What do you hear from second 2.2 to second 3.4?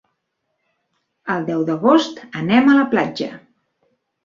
anem a la platja.